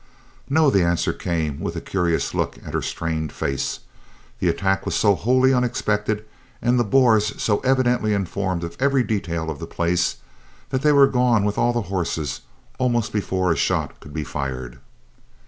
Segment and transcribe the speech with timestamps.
[0.49, 3.81] "No," the answer came, with a curious look at her strained face;
[4.39, 6.25] "the attack was so wholly unexpected,
[6.59, 10.15] and the Boers so evidently informed of every detail of the place,
[10.71, 12.41] that they were gone with all the horses
[12.79, 14.79] almost before a shot could be fired."